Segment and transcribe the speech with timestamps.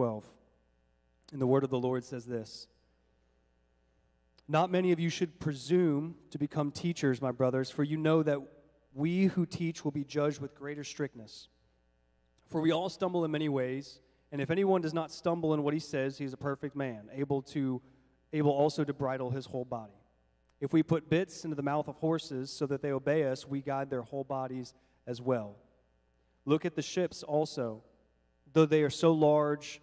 [0.00, 0.24] 12.
[1.32, 2.68] And the word of the Lord says this
[4.48, 8.38] Not many of you should presume to become teachers, my brothers, for you know that
[8.94, 11.48] we who teach will be judged with greater strictness.
[12.48, 14.00] For we all stumble in many ways,
[14.32, 17.10] and if anyone does not stumble in what he says, he is a perfect man,
[17.12, 17.82] able to
[18.32, 20.00] able also to bridle his whole body.
[20.62, 23.60] If we put bits into the mouth of horses so that they obey us, we
[23.60, 24.72] guide their whole bodies
[25.06, 25.56] as well.
[26.46, 27.82] Look at the ships also.
[28.54, 29.82] Though they are so large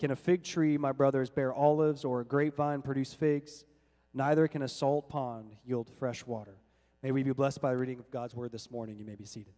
[0.00, 3.66] Can a fig tree, my brothers, bear olives, or a grapevine produce figs?
[4.14, 6.56] Neither can a salt pond yield fresh water.
[7.02, 8.96] May we be blessed by the reading of God's word this morning.
[8.98, 9.52] You may be seated.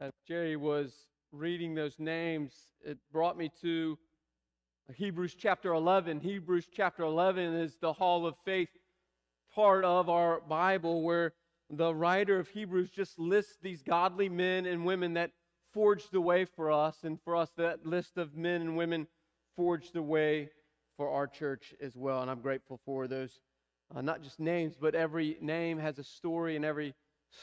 [0.00, 3.96] As Jerry was reading those names, it brought me to
[4.94, 6.20] Hebrews chapter 11.
[6.20, 8.68] Hebrews chapter 11 is the hall of faith
[9.52, 11.32] part of our Bible where
[11.68, 15.32] the writer of Hebrews just lists these godly men and women that
[15.74, 19.08] forged the way for us, and for us, that list of men and women
[19.56, 20.50] forged the way
[20.96, 22.22] for our church as well.
[22.22, 23.40] And I'm grateful for those,
[23.94, 26.94] uh, not just names, but every name has a story, and every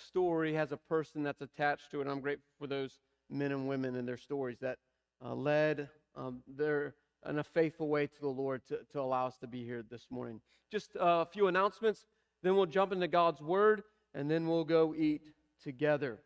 [0.08, 2.04] story has a person that's attached to it.
[2.04, 3.00] And I'm grateful for those
[3.30, 4.78] men and women and their stories that
[5.24, 6.96] uh, led um, their
[7.30, 10.08] in a faithful way to the Lord to, to allow us to be here this
[10.10, 10.42] morning.
[10.72, 12.06] Just a few announcements,
[12.42, 15.22] then we'll jump into God's Word, and then we'll go eat
[15.64, 16.20] together.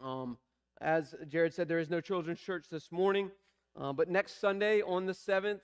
[0.00, 0.38] Um,
[0.80, 3.30] as Jared said, there is no children's church this morning,
[3.80, 5.60] uh, but next Sunday on the 7th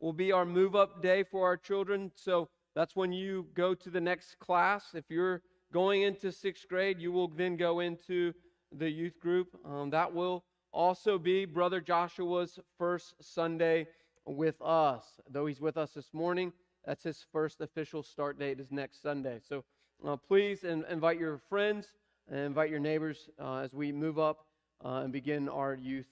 [0.00, 2.10] will be our move up day for our children.
[2.16, 4.86] So that's when you go to the next class.
[4.94, 5.42] If you're
[5.72, 8.32] going into sixth grade, you will then go into
[8.72, 9.48] the youth group.
[9.64, 13.86] Um, that will also be Brother Joshua's first Sunday
[14.24, 15.04] with us.
[15.30, 16.52] Though he's with us this morning,
[16.84, 19.40] that's his first official start date is next Sunday.
[19.46, 19.64] So
[20.06, 21.86] uh, please in, invite your friends
[22.28, 24.46] and invite your neighbors uh, as we move up
[24.84, 26.06] uh, and begin our youth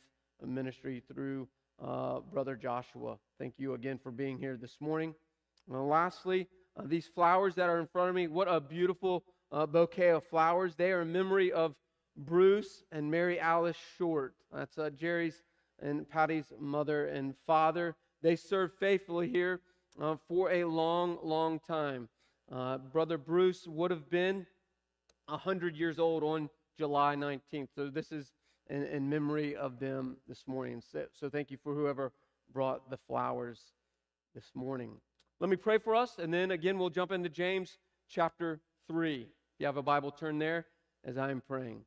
[0.45, 1.49] ministry through
[1.83, 3.17] uh, Brother Joshua.
[3.39, 5.15] Thank you again for being here this morning.
[5.71, 9.67] And lastly, uh, these flowers that are in front of me, what a beautiful uh,
[9.67, 10.75] bouquet of flowers.
[10.77, 11.75] They are in memory of
[12.21, 14.35] Bruce and Mary Alice Short.
[14.53, 15.43] That's uh, Jerry's
[15.81, 17.97] and Patty's mother and father.
[18.23, 19.61] They served faithfully here
[20.01, 22.09] uh, for a long, long time.
[22.53, 24.47] Uh, Brother Bruce would have been
[25.27, 27.69] 100 years old on July 19th.
[27.75, 28.33] So this is
[28.69, 30.83] in, in memory of them this morning.
[30.93, 32.13] So, so thank you for whoever
[32.53, 33.73] brought the flowers
[34.35, 34.93] this morning.
[35.39, 39.29] Let me pray for us, and then again we'll jump into James chapter 3
[39.61, 40.65] you have a Bible, turn there
[41.05, 41.83] as I am praying.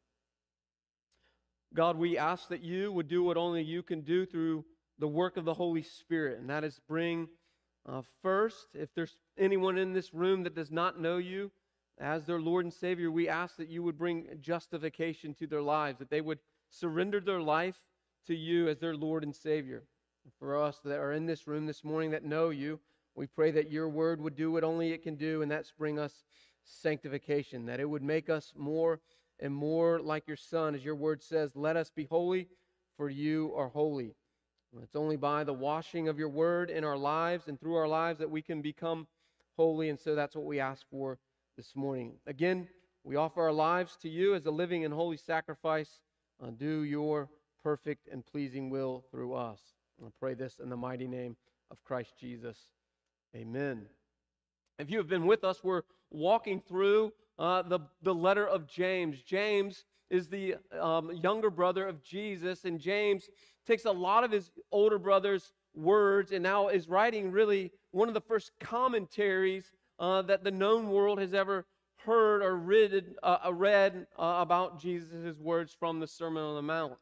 [1.76, 4.64] God, we ask that you would do what only you can do through
[5.00, 7.28] the work of the Holy Spirit, and that is bring
[7.86, 11.52] uh, first, if there's anyone in this room that does not know you
[12.00, 16.00] as their Lord and Savior, we ask that you would bring justification to their lives,
[16.00, 16.40] that they would
[16.70, 17.76] surrender their life
[18.28, 19.84] to you as their Lord and Savior.
[20.40, 22.80] For us that are in this room this morning that know you,
[23.16, 26.00] we pray that your word would do what only it can do, and that's bring
[26.00, 26.24] us
[26.64, 29.02] sanctification, that it would make us more
[29.44, 32.48] and more like your Son, as your word says, let us be holy,
[32.96, 34.16] for you are holy.
[34.82, 38.20] It's only by the washing of your word in our lives and through our lives
[38.20, 39.06] that we can become
[39.58, 41.20] holy, and so that's what we ask for
[41.58, 42.14] this morning.
[42.26, 42.70] Again,
[43.04, 46.00] we offer our lives to you as a living and holy sacrifice.
[46.42, 47.30] Uh, do your
[47.62, 49.60] perfect and pleasing will through us.
[50.02, 51.36] I pray this in the mighty name
[51.70, 52.58] of Christ Jesus.
[53.36, 53.88] Amen.
[54.80, 59.22] If you have been with us, we're walking through uh, the, the letter of James.
[59.22, 63.30] James is the um, younger brother of Jesus, and James
[63.66, 68.14] takes a lot of his older brother's words and now is writing really one of
[68.14, 71.66] the first commentaries uh, that the known world has ever
[71.98, 76.62] heard or read, uh, uh read uh, about Jesus' words from the Sermon on the
[76.62, 76.94] Mount.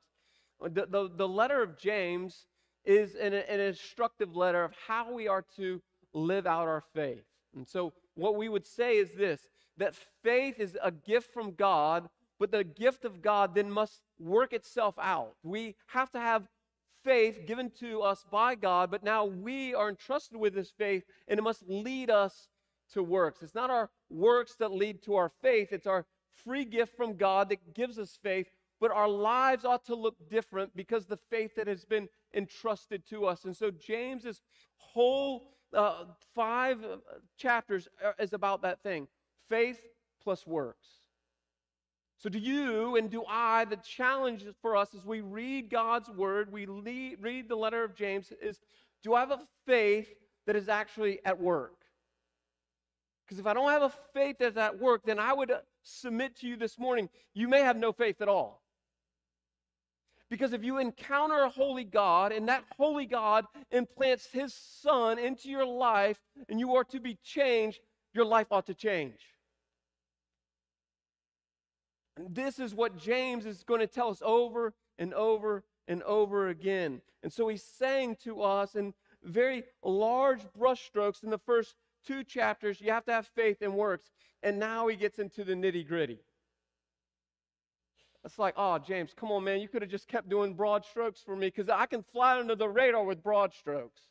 [0.62, 2.46] The, the, the letter of James
[2.86, 5.82] is an, an instructive letter of how we are to
[6.14, 7.24] live out our faith.
[7.56, 9.48] And so, what we would say is this
[9.78, 12.10] that faith is a gift from God,
[12.40, 15.36] but the gift of God then must work itself out.
[15.44, 16.48] We have to have
[17.04, 21.40] faith given to us by God, but now we are entrusted with this faith, and
[21.40, 22.50] it must lead us
[22.94, 23.42] to works.
[23.42, 26.06] It's not our works that lead to our faith, it's our
[26.44, 28.48] free gift from God that gives us faith,
[28.80, 33.26] but our lives ought to look different because the faith that has been entrusted to
[33.26, 33.46] us.
[33.46, 34.42] And so James's
[34.78, 36.98] whole uh, five uh,
[37.38, 37.88] chapters
[38.20, 39.08] is about that thing
[39.52, 39.80] faith
[40.24, 40.88] plus works.
[42.18, 46.52] So, do you and do I, the challenge for us as we read God's word,
[46.52, 48.60] we lead, read the letter of James, is
[49.04, 50.08] do I have a faith
[50.46, 51.74] that is actually at work?
[53.26, 56.38] Because if I don't have a faith that's at work, then I would uh, submit
[56.42, 58.62] to you this morning, you may have no faith at all.
[60.30, 65.50] Because if you encounter a holy God and that holy God implants his son into
[65.50, 67.80] your life and you are to be changed,
[68.14, 69.20] your life ought to change.
[72.18, 76.50] And this is what James is going to tell us over and over and over
[76.50, 77.02] again.
[77.24, 78.94] And so he's saying to us in
[79.24, 81.76] very large brushstrokes in the first
[82.06, 84.12] two chapters, you have to have faith and works.
[84.44, 86.20] And now he gets into the nitty gritty.
[88.24, 89.62] It's like, oh, James, come on, man.
[89.62, 92.56] You could have just kept doing broad strokes for me because I can fly under
[92.56, 94.02] the radar with broad strokes.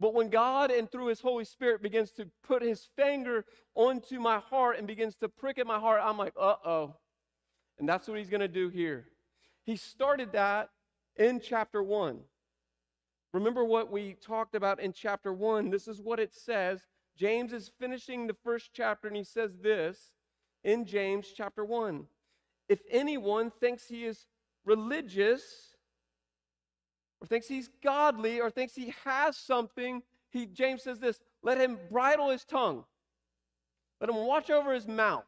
[0.00, 3.44] But when God and through His Holy Spirit begins to put His finger
[3.74, 6.96] onto my heart and begins to prick at my heart, I'm like, uh oh.
[7.78, 9.06] And that's what He's going to do here.
[9.64, 10.70] He started that
[11.16, 12.18] in chapter 1.
[13.32, 15.70] Remember what we talked about in chapter 1?
[15.70, 16.80] This is what it says.
[17.16, 20.12] James is finishing the first chapter and he says this
[20.64, 22.06] in James chapter 1
[22.70, 24.26] if anyone thinks he is
[24.64, 25.69] religious
[27.20, 31.78] or thinks he's godly or thinks he has something, he James says this, let him
[31.90, 32.84] bridle his tongue.
[34.00, 35.24] Let him watch over his mouth.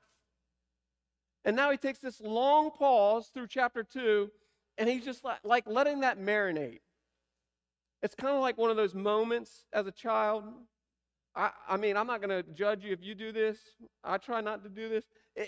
[1.45, 4.31] And now he takes this long pause through chapter 2
[4.79, 6.81] and he's just like, like letting that marinate.
[8.03, 10.45] It's kind of like one of those moments as a child.
[11.35, 13.59] I, I mean, I'm not going to judge you if you do this.
[14.03, 15.05] I try not to do this.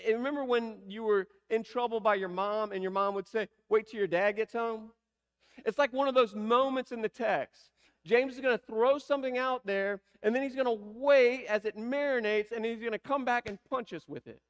[0.07, 3.87] Remember when you were in trouble by your mom and your mom would say, Wait
[3.87, 4.91] till your dad gets home?
[5.65, 7.69] It's like one of those moments in the text.
[8.05, 11.65] James is going to throw something out there, and then he's going to wait as
[11.65, 14.41] it marinates, and he's going to come back and punch us with it.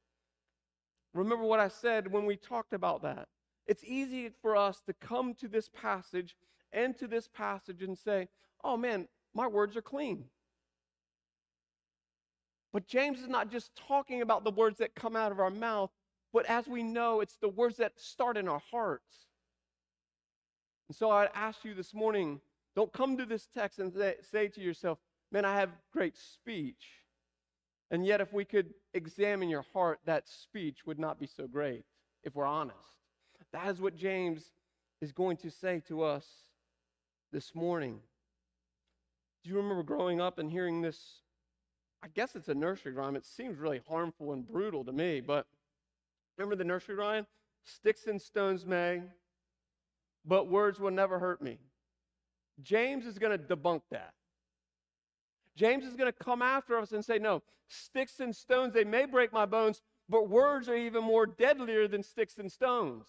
[1.14, 3.30] Remember what I said when we talked about that.
[3.68, 6.36] It's easy for us to come to this passage
[6.74, 8.28] and to this passage and say,
[8.64, 10.26] Oh man, my words are clean.
[12.74, 15.92] But James is not just talking about the words that come out of our mouth,
[16.34, 19.28] but as we know, it's the words that start in our hearts.
[20.88, 22.40] And so I'd ask you this morning
[22.76, 23.94] don't come to this text and
[24.30, 25.00] say to yourself,
[25.32, 26.86] man, I have great speech.
[27.90, 31.86] And yet, if we could examine your heart, that speech would not be so great,
[32.24, 32.78] if we're honest.
[33.54, 34.52] That is what James
[35.02, 36.26] is going to say to us
[37.32, 38.00] this morning.
[39.44, 41.22] Do you remember growing up and hearing this
[42.06, 43.16] I guess it's a nursery rhyme.
[43.16, 45.48] It seems really harmful and brutal to me, but
[46.38, 47.26] remember the nursery rhyme?
[47.64, 49.02] Sticks and stones may,
[50.26, 51.60] but words will never hurt me.
[52.62, 54.14] James is going to debunk that.
[55.56, 59.06] James is going to come after us and say, No, sticks and stones, they may
[59.06, 63.08] break my bones, but words are even more deadlier than sticks and stones.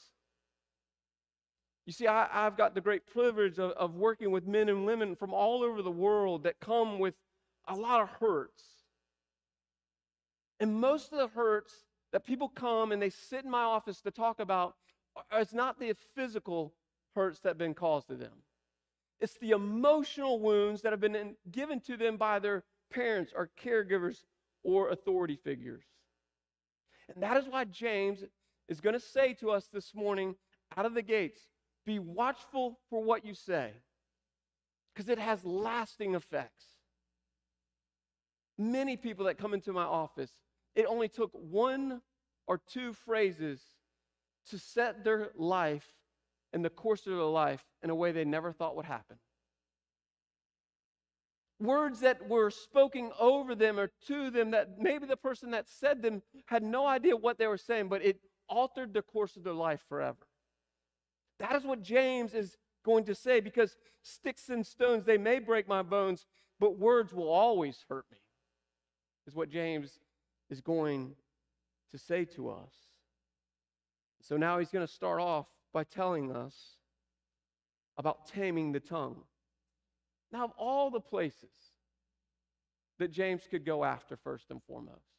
[1.87, 5.15] You see, I, have got the great privilege of, of working with men and women
[5.15, 7.15] from all over the world that come with
[7.69, 8.77] a lot of hurts
[10.61, 11.73] and most of the hurts
[12.13, 14.75] that people come and they sit in my office to talk about,
[15.17, 16.73] uh, it's not the physical
[17.17, 18.45] hurts that have been caused to them.
[19.21, 24.19] It's the emotional wounds that have been given to them by their parents or caregivers
[24.63, 25.83] or authority figures.
[27.13, 28.23] And that is why James
[28.69, 30.37] is going to say to us this morning
[30.77, 31.41] out of the gates
[31.85, 33.71] be watchful for what you say,
[34.95, 36.67] because it has lasting effects.
[38.59, 40.31] Many people that come into my office
[40.75, 42.03] it only took one
[42.47, 43.61] or two phrases
[44.51, 45.96] to set their life
[46.57, 49.19] and the course of their life in a way they never thought would happen.
[51.61, 56.01] Words that were spoken over them or to them that maybe the person that said
[56.01, 59.53] them had no idea what they were saying, but it altered the course of their
[59.53, 60.27] life forever.
[61.41, 65.69] That is what James is going to say because sticks and stones, they may break
[65.69, 66.25] my bones,
[66.59, 68.17] but words will always hurt me.
[69.27, 69.99] is what James
[70.49, 71.17] is going
[71.91, 72.73] to say to us.
[74.23, 76.55] So now he's going to start off by telling us
[77.99, 79.23] about taming the tongue.
[80.33, 81.55] Now, of all the places
[82.99, 85.17] that James could go after first and foremost,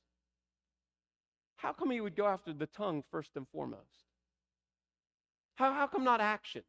[1.55, 3.81] how come he would go after the tongue first and foremost?
[5.55, 6.65] How, how come not actions?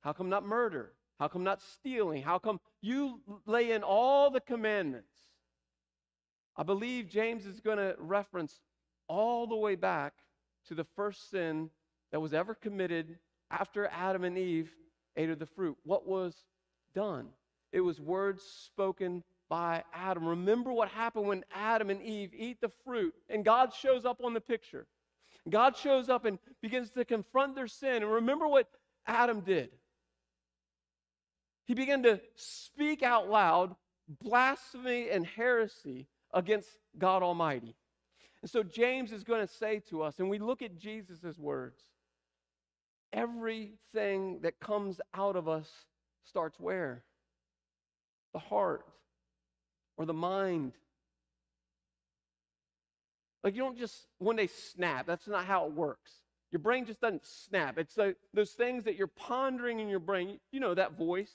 [0.00, 0.92] How come not murder?
[1.18, 2.22] How come not stealing?
[2.22, 5.12] How come you lay in all the commandments?
[6.56, 8.60] I believe James is going to reference
[9.08, 10.14] all the way back
[10.68, 11.70] to the first sin
[12.14, 13.18] that was ever committed
[13.50, 14.70] after Adam and Eve
[15.16, 15.76] ate of the fruit.
[15.82, 16.44] What was
[16.94, 17.26] done?
[17.72, 20.24] It was words spoken by Adam.
[20.24, 24.32] Remember what happened when Adam and Eve eat the fruit and God shows up on
[24.32, 24.86] the picture.
[25.50, 28.04] God shows up and begins to confront their sin.
[28.04, 28.68] And remember what
[29.08, 29.70] Adam did.
[31.64, 33.74] He began to speak out loud
[34.22, 37.74] blasphemy and heresy against God Almighty.
[38.40, 41.82] And so James is going to say to us, and we look at Jesus' words
[43.14, 45.68] everything that comes out of us
[46.24, 47.04] starts where?
[48.34, 48.84] The heart
[49.96, 50.72] or the mind.
[53.42, 55.06] Like you don't just one day snap.
[55.06, 56.12] That's not how it works.
[56.50, 57.78] Your brain just doesn't snap.
[57.78, 60.38] It's like those things that you're pondering in your brain.
[60.52, 61.32] You know that voice.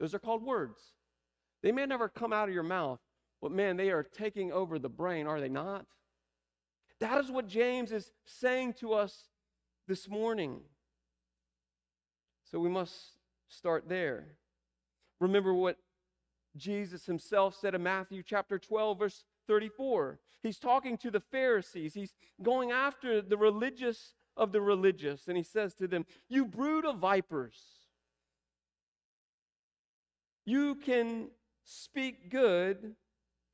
[0.00, 0.80] Those are called words.
[1.62, 3.00] They may never come out of your mouth,
[3.40, 5.86] but man, they are taking over the brain, are they not?
[7.00, 9.28] That is what James is saying to us
[9.88, 10.60] this morning.
[12.54, 12.94] So we must
[13.48, 14.36] start there.
[15.18, 15.76] Remember what
[16.56, 20.20] Jesus himself said in Matthew chapter 12, verse 34.
[20.40, 25.42] He's talking to the Pharisees, he's going after the religious of the religious, and he
[25.42, 27.60] says to them, You brood of vipers,
[30.46, 31.30] you can
[31.64, 32.94] speak good.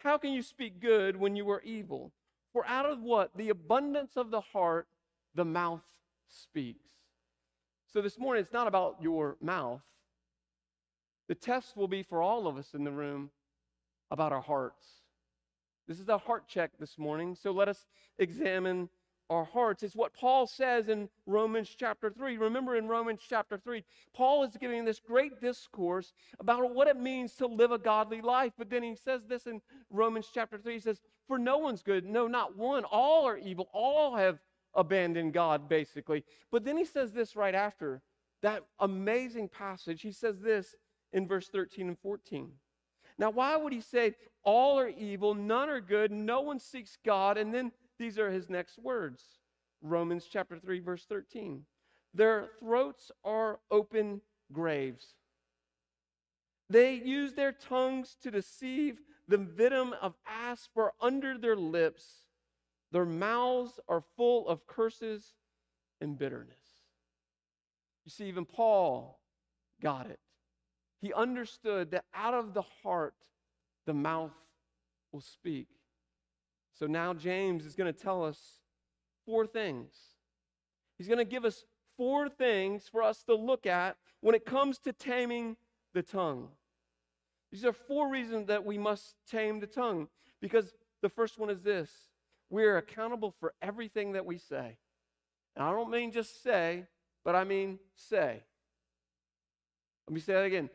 [0.01, 2.13] How can you speak good when you are evil?
[2.53, 3.35] For out of what?
[3.35, 4.89] The abundance of the heart,
[5.35, 5.87] the mouth
[6.29, 6.91] speaks.
[7.93, 9.83] So this morning, it's not about your mouth.
[11.27, 13.31] The test will be for all of us in the room
[14.13, 14.87] about our hearts.
[15.89, 17.87] This is a heart check this morning, so let us
[18.19, 18.89] examine
[19.29, 19.83] our hearts.
[19.83, 22.37] It's what Paul says in Romans chapter 3.
[22.37, 23.83] Remember in Romans chapter 3,
[24.15, 28.53] Paul is giving this great discourse about what it means to live a godly life.
[28.57, 30.75] But then he says this in Romans chapter 3.
[30.75, 32.85] He says, For no one's good, no, not one.
[32.85, 33.69] All are evil.
[33.73, 34.39] All have
[34.75, 36.25] abandoned God, basically.
[36.51, 38.03] But then he says this right after
[38.43, 40.03] that amazing passage.
[40.03, 40.75] He says this
[41.13, 42.51] in verse 13 and 14.
[43.19, 47.37] Now, why would he say, All are evil, none are good, no one seeks God?
[47.37, 49.23] And then these are his next words
[49.83, 51.65] Romans chapter 3, verse 13.
[52.15, 54.21] Their throats are open
[54.53, 55.15] graves.
[56.69, 59.01] They use their tongues to deceive.
[59.29, 62.25] The venom of asp are under their lips.
[62.93, 65.35] Their mouths are full of curses
[66.01, 66.57] and bitterness.
[68.05, 69.21] You see, even Paul
[69.81, 70.19] got it.
[71.01, 73.15] He understood that out of the heart,
[73.87, 74.33] the mouth
[75.13, 75.69] will speak.
[76.79, 78.39] So now James is going to tell us
[79.25, 79.95] four things.
[80.99, 81.65] He's going to give us
[81.97, 85.57] four things for us to look at when it comes to taming
[85.95, 86.49] the tongue.
[87.53, 90.09] These are four reasons that we must tame the tongue.
[90.41, 91.91] Because the first one is this
[92.51, 94.77] we are accountable for everything that we say.
[95.57, 96.85] And I don't mean just say,
[97.25, 98.43] but I mean say.
[100.07, 100.69] Let me say that again.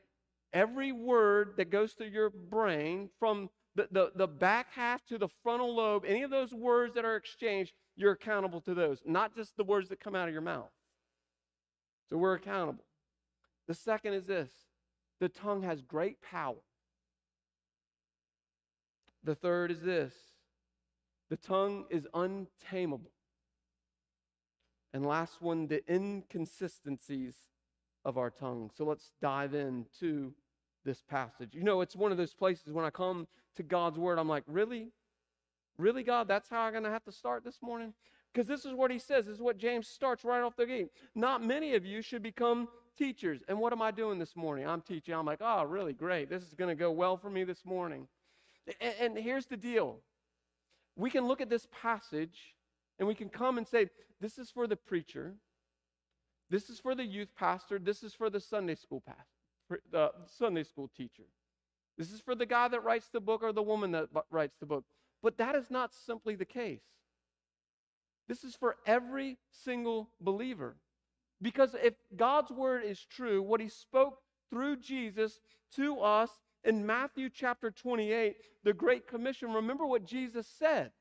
[0.54, 5.28] Every word that goes through your brain, from the, the, the back half to the
[5.44, 9.58] frontal lobe, any of those words that are exchanged, you're accountable to those, not just
[9.58, 10.72] the words that come out of your mouth.
[12.10, 12.86] So we're accountable.
[13.68, 14.50] The second is this
[15.20, 16.56] the tongue has great power.
[19.24, 20.14] The third is this
[21.30, 23.12] the tongue is untamable.
[24.94, 27.36] And last one, the inconsistencies
[28.06, 28.72] of our tongue.
[28.78, 30.34] So let's dive into
[30.86, 31.54] this passage.
[31.54, 34.44] You know, it's one of those places when I come to God's word, I'm like,
[34.48, 34.92] really?
[35.78, 36.28] Really, God?
[36.28, 37.94] That's how I'm going to have to start this morning?
[38.32, 39.26] Because this is what he says.
[39.26, 40.88] This is what James starts right off the gate.
[41.16, 42.68] Not many of you should become
[42.98, 43.42] teachers.
[43.48, 44.68] And what am I doing this morning?
[44.68, 45.14] I'm teaching.
[45.14, 46.30] I'm like, oh, really great.
[46.30, 48.08] This is going to go well for me this morning.
[48.80, 50.00] And, and here's the deal
[50.96, 52.56] we can look at this passage
[53.00, 53.90] and we can come and say,
[54.22, 55.36] this is for the preacher.
[56.50, 57.80] This is for the youth pastor.
[57.80, 61.24] This is for the Sunday school pastor, the Sunday school teacher.
[61.98, 64.66] This is for the guy that writes the book or the woman that writes the
[64.66, 64.86] book.
[65.24, 66.84] But that is not simply the case.
[68.28, 70.76] This is for every single believer.
[71.42, 75.40] Because if God's word is true, what he spoke through Jesus
[75.76, 76.30] to us
[76.66, 80.92] In Matthew chapter 28, the Great Commission, remember what Jesus said.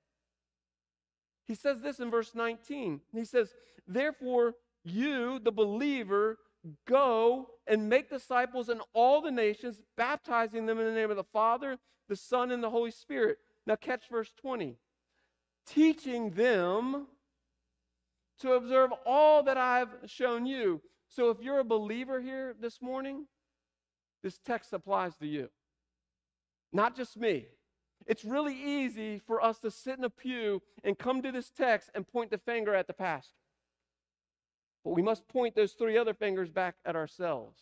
[1.46, 3.00] He says this in verse 19.
[3.12, 3.54] He says,
[3.88, 4.54] Therefore,
[4.84, 6.38] you, the believer,
[6.86, 11.24] go and make disciples in all the nations, baptizing them in the name of the
[11.24, 11.78] Father,
[12.08, 13.38] the Son, and the Holy Spirit.
[13.66, 14.76] Now, catch verse 20.
[15.66, 17.06] Teaching them
[18.40, 20.82] to observe all that I've shown you.
[21.08, 23.26] So, if you're a believer here this morning,
[24.24, 25.50] this text applies to you,
[26.72, 27.44] not just me.
[28.06, 31.90] It's really easy for us to sit in a pew and come to this text
[31.94, 33.36] and point the finger at the pastor.
[34.82, 37.60] But we must point those three other fingers back at ourselves.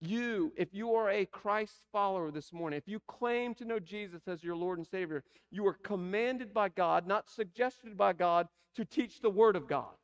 [0.00, 4.28] You, if you are a Christ follower this morning, if you claim to know Jesus
[4.28, 8.84] as your Lord and Savior, you are commanded by God, not suggested by God, to
[8.84, 9.94] teach the Word of God.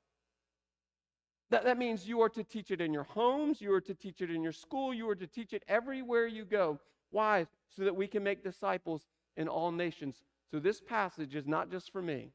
[1.52, 4.22] That, that means you are to teach it in your homes, you are to teach
[4.22, 6.80] it in your school, you are to teach it everywhere you go.
[7.10, 7.46] Why?
[7.68, 9.02] So that we can make disciples
[9.36, 10.22] in all nations.
[10.50, 12.30] So this passage is not just for me,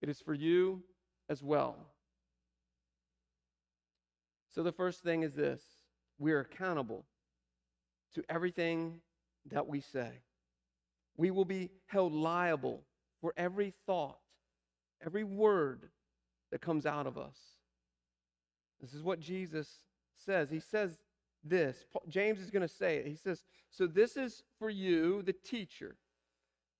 [0.00, 0.82] it is for you
[1.28, 1.76] as well.
[4.54, 5.60] So the first thing is this
[6.18, 7.04] we are accountable
[8.14, 9.00] to everything
[9.50, 10.08] that we say.
[11.18, 12.80] We will be held liable
[13.20, 14.20] for every thought,
[15.04, 15.90] every word
[16.50, 17.36] that comes out of us.
[18.84, 19.80] This is what Jesus
[20.14, 20.50] says.
[20.50, 20.98] He says
[21.42, 21.86] this.
[22.08, 23.06] James is going to say it.
[23.06, 25.96] He says, So this is for you, the teacher.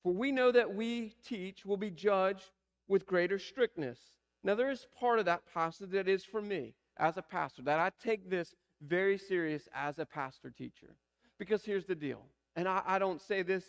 [0.02, 2.50] For we know that we teach will be judged
[2.88, 3.98] with greater strictness.
[4.42, 7.80] Now, there is part of that passage that is for me as a pastor, that
[7.80, 10.94] I take this very serious as a pastor teacher.
[11.38, 12.20] Because here's the deal,
[12.54, 13.64] and I, I don't say this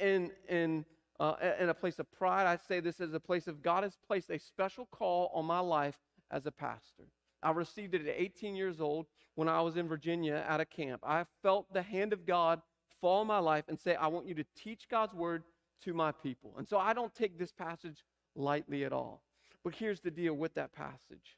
[0.00, 0.86] in, in,
[1.20, 3.98] uh, in a place of pride, I say this as a place of God has
[4.06, 5.98] placed a special call on my life
[6.30, 7.04] as a pastor.
[7.44, 11.02] I received it at 18 years old when I was in Virginia at a camp.
[11.04, 12.62] I felt the hand of God
[13.00, 15.44] fall on my life and say, I want you to teach God's word
[15.84, 16.54] to my people.
[16.56, 18.02] And so I don't take this passage
[18.34, 19.22] lightly at all.
[19.62, 21.36] But here's the deal with that passage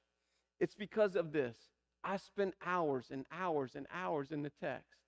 [0.61, 1.57] it's because of this.
[2.05, 5.01] I spend hours and hours and hours in the text.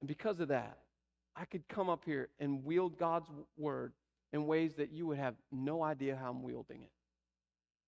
[0.00, 0.78] And because of that,
[1.36, 3.92] I could come up here and wield God's word
[4.32, 6.90] in ways that you would have no idea how I'm wielding it.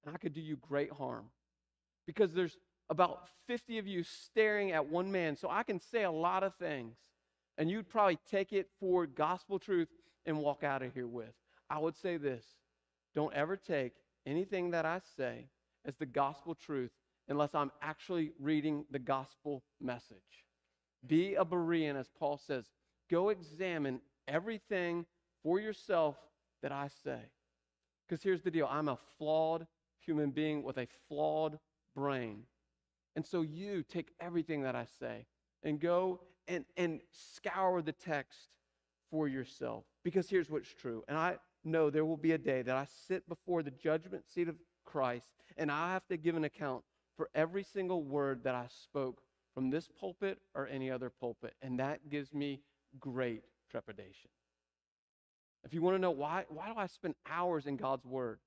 [0.04, 1.26] And I could do you great harm
[2.06, 2.56] because there's
[2.88, 5.36] about 50 of you staring at one man.
[5.36, 6.96] So I can say a lot of things,
[7.58, 9.88] and you'd probably take it for gospel truth
[10.26, 11.32] and walk out of here with.
[11.68, 12.44] I would say this
[13.14, 13.92] don't ever take
[14.26, 15.46] anything that I say
[15.84, 16.90] as the gospel truth
[17.28, 20.44] unless I'm actually reading the gospel message.
[21.06, 22.64] Be a Berean, as Paul says.
[23.10, 25.06] Go examine everything
[25.42, 26.16] for yourself
[26.62, 27.20] that I say.
[28.06, 29.66] Because here's the deal I'm a flawed
[30.04, 31.58] human being with a flawed
[31.94, 32.44] brain.
[33.16, 35.26] And so you take everything that I say
[35.62, 38.48] and go and, and scour the text
[39.10, 39.84] for yourself.
[40.04, 41.04] Because here's what's true.
[41.08, 44.48] And I, know there will be a day that I sit before the judgment seat
[44.48, 46.84] of Christ and I have to give an account
[47.16, 49.20] for every single word that I spoke
[49.54, 51.54] from this pulpit or any other pulpit.
[51.60, 52.60] And that gives me
[52.98, 54.30] great trepidation.
[55.64, 58.38] If you want to know why, why do I spend hours in God's word?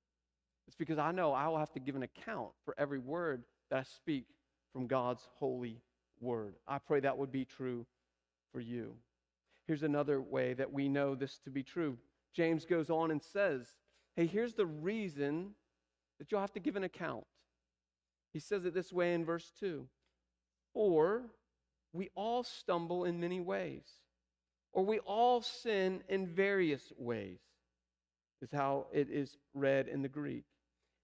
[0.66, 3.78] It's because I know I will have to give an account for every word that
[3.78, 4.26] I speak
[4.72, 5.80] from God's holy
[6.20, 6.54] word.
[6.66, 7.86] I pray that would be true
[8.52, 8.94] for you.
[9.66, 11.98] Here's another way that we know this to be true
[12.34, 13.76] James goes on and says,
[14.16, 15.50] hey, here's the reason
[16.18, 17.24] that you'll have to give an account.
[18.32, 19.86] He says it this way in verse 2
[20.74, 21.22] Or
[21.92, 23.84] we all stumble in many ways,
[24.72, 27.38] or we all sin in various ways,
[28.42, 30.44] is how it is read in the Greek.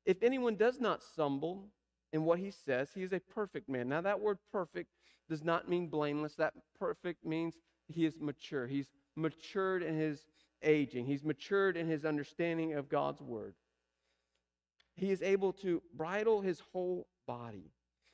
[0.07, 1.69] If anyone does not stumble
[2.13, 3.89] in what he says, he is a perfect man.
[3.89, 4.91] Now, that word perfect
[5.29, 6.35] does not mean blameless.
[6.35, 7.55] That perfect means
[7.89, 8.67] he is mature.
[8.67, 10.27] He's matured in his
[10.63, 11.07] aging.
[11.07, 13.55] He's matured in his understanding of God's word.
[14.95, 17.71] He is able to bridle his whole body.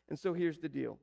[0.08, 0.98] And so here's the deal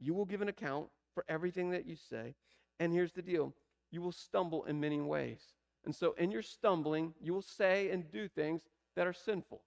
[0.00, 2.34] you will give an account for everything that you say.
[2.80, 3.54] And here's the deal
[3.90, 5.40] you will stumble in many ways.
[5.84, 8.62] And so in your stumbling, you will say and do things
[8.96, 9.62] that are sinful,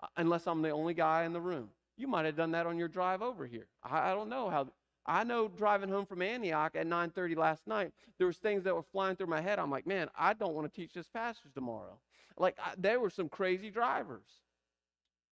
[0.00, 1.70] Uh, unless I'm the only guy in the room.
[1.96, 3.66] You might have done that on your drive over here.
[3.82, 4.68] I, I don't know how
[5.06, 8.82] I know driving home from Antioch at 9:30 last night, there was things that were
[8.82, 9.58] flying through my head.
[9.58, 11.98] I'm like, man, I don't want to teach this passage tomorrow.
[12.36, 14.26] Like I, there were some crazy drivers,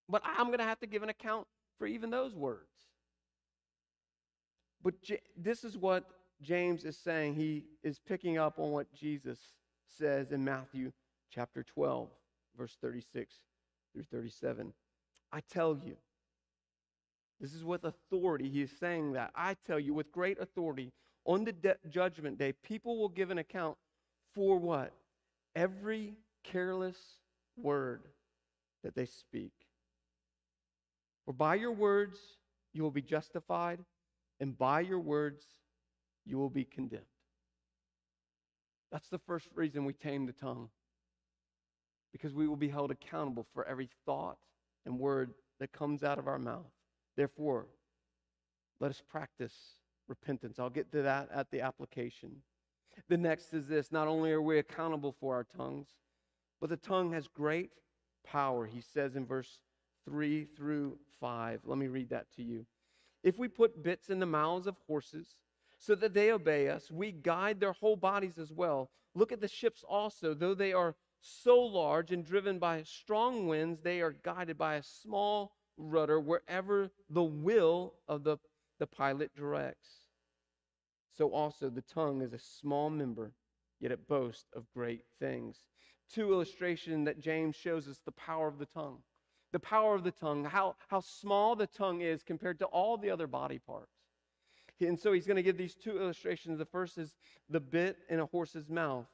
[0.08, 1.46] but I'm going to have to give an account
[1.78, 2.70] for even those words.
[4.82, 6.04] But J- this is what
[6.40, 7.34] James is saying.
[7.34, 9.38] He is picking up on what Jesus
[9.86, 10.92] says in Matthew
[11.30, 12.08] chapter 12,
[12.56, 13.34] verse 36
[13.96, 14.74] through 37.
[15.32, 15.96] I tell you,
[17.40, 18.48] This is with authority.
[18.50, 19.32] He is saying that.
[19.34, 20.92] I tell you, with great authority,
[21.26, 23.78] on the de- judgment day, people will give an account
[24.34, 24.92] for what?
[25.54, 26.98] Every careless
[27.56, 28.02] word
[28.84, 29.52] that they speak.
[31.26, 32.18] For by your words
[32.72, 33.80] you will be justified,
[34.40, 35.44] and by your words
[36.26, 37.04] you will be condemned.
[38.92, 40.70] That's the first reason we tame the tongue.
[42.12, 44.38] Because we will be held accountable for every thought
[44.84, 46.70] and word that comes out of our mouth.
[47.16, 47.66] Therefore,
[48.80, 49.54] let us practice
[50.08, 50.58] repentance.
[50.58, 52.42] I'll get to that at the application.
[53.08, 55.88] The next is this not only are we accountable for our tongues,
[56.60, 57.70] but the tongue has great
[58.24, 58.66] power.
[58.66, 59.60] He says in verse
[60.06, 61.60] 3 through 5.
[61.64, 62.66] Let me read that to you.
[63.22, 65.26] If we put bits in the mouths of horses
[65.78, 68.90] so that they obey us, we guide their whole bodies as well.
[69.14, 70.94] Look at the ships also, though they are
[71.26, 76.90] so large and driven by strong winds, they are guided by a small rudder wherever
[77.10, 78.38] the will of the,
[78.78, 79.88] the pilot directs.
[81.16, 83.32] So also the tongue is a small member,
[83.80, 85.56] yet it boasts of great things.
[86.12, 88.98] Two illustration that James shows us the power of the tongue.
[89.52, 93.10] The power of the tongue, how, how small the tongue is compared to all the
[93.10, 93.90] other body parts.
[94.80, 96.58] And so he's going to give these two illustrations.
[96.58, 97.16] The first is
[97.48, 99.06] the bit in a horse's mouth.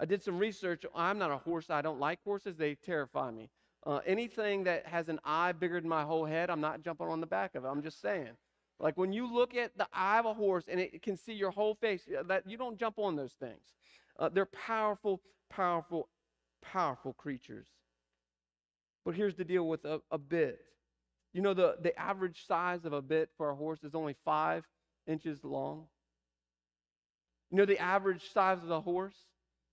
[0.00, 0.84] I did some research.
[0.96, 1.68] I'm not a horse.
[1.68, 2.56] I don't like horses.
[2.56, 3.50] They terrify me.
[3.86, 7.20] Uh, anything that has an eye bigger than my whole head, I'm not jumping on
[7.20, 7.68] the back of it.
[7.68, 8.30] I'm just saying.
[8.78, 11.50] Like when you look at the eye of a horse and it can see your
[11.50, 13.74] whole face, that you don't jump on those things.
[14.18, 16.08] Uh, they're powerful, powerful,
[16.62, 17.66] powerful creatures.
[19.04, 20.60] But here's the deal with a, a bit.
[21.34, 24.64] You know, the, the average size of a bit for a horse is only five
[25.06, 25.84] inches long.
[27.50, 29.16] You know, the average size of the horse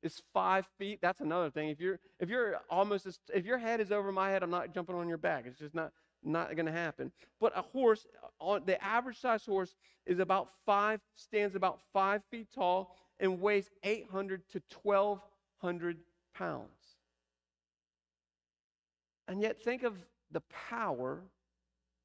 [0.03, 0.99] is five feet.
[1.01, 1.69] That's another thing.
[1.69, 4.73] If you're if you're almost as, if your head is over my head, I'm not
[4.73, 5.45] jumping on your back.
[5.47, 5.91] It's just not
[6.23, 7.11] not going to happen.
[7.39, 8.05] But a horse,
[8.39, 13.69] on the average size horse, is about five stands about five feet tall and weighs
[13.83, 15.97] 800 to 1200
[16.35, 16.69] pounds.
[19.27, 19.93] And yet, think of
[20.31, 21.21] the power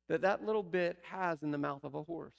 [0.09, 2.35] that that little bit has in the mouth of a horse.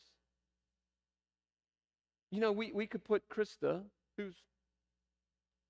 [2.31, 3.81] You know, we, we could put Krista,
[4.17, 4.35] who's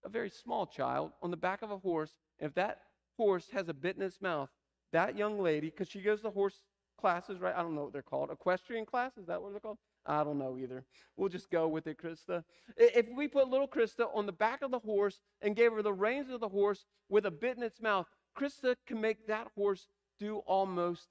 [0.05, 2.11] a very small child, on the back of a horse.
[2.39, 2.79] And If that
[3.17, 4.49] horse has a bit in its mouth,
[4.91, 6.61] that young lady, because she goes to horse
[6.99, 7.55] classes, right?
[7.55, 8.29] I don't know what they're called.
[8.31, 9.77] Equestrian classes, is that what they're called?
[10.05, 10.85] I don't know either.
[11.15, 12.43] We'll just go with it, Krista.
[12.75, 15.93] If we put little Krista on the back of the horse and gave her the
[15.93, 18.05] reins of the horse with a bit in its mouth,
[18.37, 19.87] Krista can make that horse
[20.19, 21.07] do almost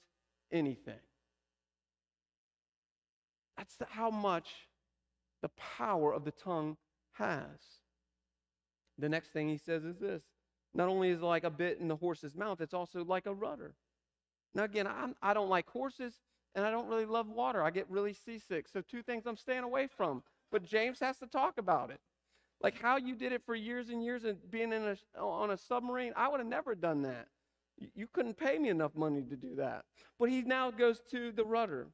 [0.51, 1.01] anything.
[3.57, 4.49] That's how much
[5.41, 6.77] the power of the tongue
[7.13, 7.82] has.
[9.03, 10.23] The next thing he says is this
[10.75, 13.35] not only is it like a bit in the horse's mouth, it's also like a
[13.35, 13.75] rudder.
[14.55, 16.15] Now, again, I'm, I don't like horses
[16.55, 17.65] and I don't really love water.
[17.65, 18.69] I get really seasick.
[18.69, 20.23] So, two things I'm staying away from.
[20.53, 21.99] But James has to talk about it.
[22.63, 25.57] Like how you did it for years and years and being in a, on a
[25.57, 27.27] submarine, I would have never done that.
[27.97, 29.85] You couldn't pay me enough money to do that.
[30.17, 31.89] But he now goes to the rudder.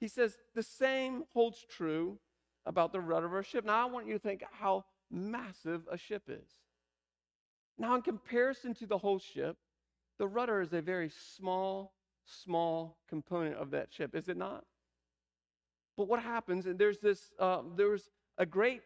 [0.00, 2.18] He says, the same holds true
[2.64, 3.66] about the rudder of a ship.
[3.66, 6.48] Now, I want you to think how massive a ship is.
[7.78, 9.56] Now, in comparison to the whole ship,
[10.18, 14.64] the rudder is a very small, small component of that ship, is it not?
[15.96, 18.82] But what happens, and there's this, uh, there's a great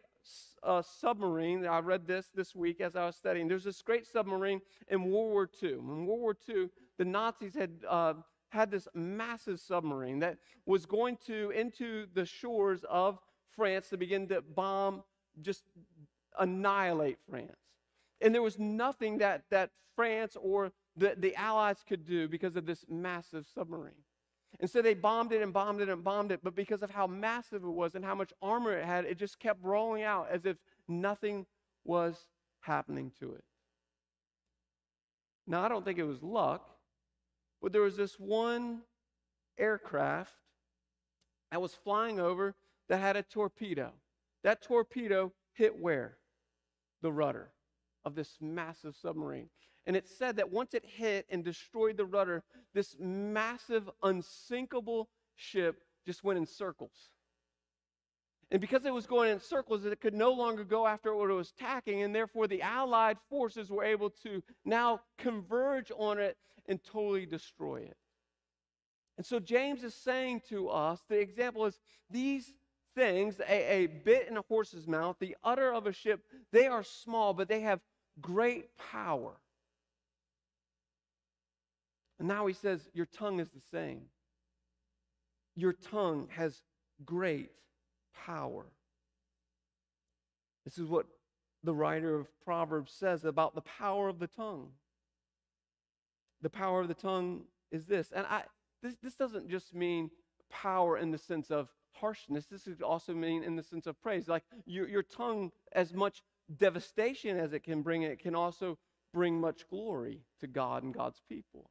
[0.63, 1.65] uh, submarine.
[1.65, 3.47] I read this this week as I was studying.
[3.47, 5.73] There's this great submarine in World War II.
[5.73, 8.13] In World War II, the Nazis had uh,
[8.49, 13.19] had this massive submarine that was going to into the shores of
[13.55, 15.03] France to begin to bomb,
[15.41, 15.63] just
[16.39, 17.55] annihilate France.
[18.21, 22.65] And there was nothing that, that France or the, the Allies could do because of
[22.65, 23.93] this massive submarine.
[24.59, 26.39] And so they bombed it and bombed it and bombed it.
[26.43, 29.39] But because of how massive it was and how much armor it had, it just
[29.39, 31.45] kept rolling out as if nothing
[31.85, 32.25] was
[32.61, 33.43] happening to it.
[35.47, 36.69] Now, I don't think it was luck,
[37.61, 38.81] but there was this one
[39.57, 40.33] aircraft
[41.51, 42.55] that was flying over
[42.87, 43.91] that had a torpedo.
[44.43, 46.18] That torpedo hit where?
[47.01, 47.51] The rudder
[48.05, 49.49] of this massive submarine.
[49.85, 55.81] And it said that once it hit and destroyed the rudder, this massive, unsinkable ship
[56.05, 57.09] just went in circles.
[58.51, 61.33] And because it was going in circles, it could no longer go after what it
[61.33, 66.35] was attacking, and therefore the Allied forces were able to now converge on it
[66.67, 67.97] and totally destroy it.
[69.17, 72.53] And so James is saying to us the example is these
[72.99, 76.83] things, a, a bit in a horse's mouth, the udder of a ship, they are
[76.83, 77.79] small, but they have
[78.21, 79.33] great power.
[82.19, 84.01] And now he says, Your tongue is the same.
[85.55, 86.61] your tongue has
[87.05, 87.51] great
[88.25, 88.65] power.
[90.65, 91.05] This is what
[91.63, 94.69] the writer of Proverbs says about the power of the tongue.
[96.41, 98.11] The power of the tongue is this.
[98.11, 98.43] And I
[98.81, 100.09] this, this doesn't just mean
[100.49, 102.45] power in the sense of harshness.
[102.45, 104.27] This could also mean in the sense of praise.
[104.27, 106.21] Like your, your tongue, as much
[106.57, 108.77] devastation as it can bring, it can also
[109.13, 111.69] bring much glory to God and God's people.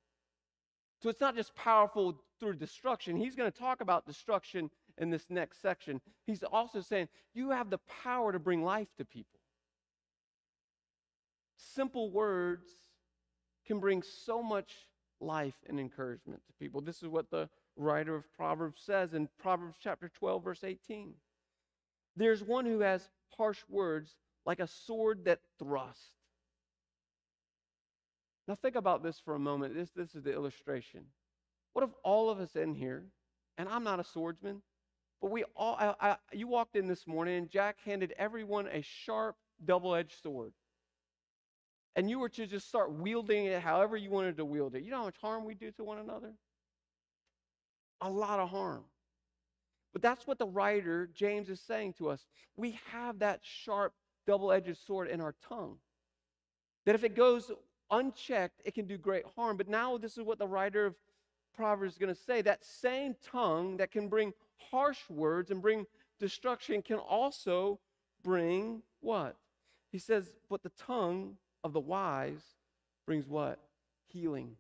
[1.03, 3.17] So it's not just powerful through destruction.
[3.17, 6.01] He's going to talk about destruction in this next section.
[6.27, 9.39] He's also saying you have the power to bring life to people.
[11.57, 12.67] Simple words
[13.67, 14.73] can bring so much
[15.21, 16.81] life and encouragement to people.
[16.81, 21.15] This is what the writer of Proverbs says in Proverbs chapter 12, verse 18.
[22.17, 24.15] There's one who has harsh words
[24.45, 26.11] like a sword that thrusts.
[28.47, 29.75] Now, think about this for a moment.
[29.75, 31.05] This, this is the illustration.
[31.75, 33.05] What if all of us in here,
[33.59, 34.63] and I'm not a swordsman,
[35.21, 38.83] but we all, I, I, you walked in this morning and Jack handed everyone a
[38.83, 40.53] sharp, double edged sword.
[41.95, 44.83] And you were to just start wielding it however you wanted to wield it.
[44.83, 46.33] You know how much harm we do to one another?
[48.01, 48.85] A lot of harm.
[49.93, 52.27] But that's what the writer, James, is saying to us.
[52.57, 53.95] We have that sharp,
[54.27, 55.79] double edged sword in our tongue.
[56.87, 57.51] That if it goes
[57.91, 59.57] unchecked, it can do great harm.
[59.57, 60.95] But now, this is what the writer of
[61.55, 64.33] Proverbs is going to say that same tongue that can bring
[64.71, 65.87] harsh words and bring
[66.21, 67.79] destruction can also
[68.23, 69.37] bring what?
[69.91, 72.43] He says, but the tongue of the wise
[73.07, 73.59] brings what?
[74.07, 74.57] Healing.